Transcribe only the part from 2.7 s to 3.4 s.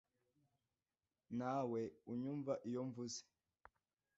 mvuze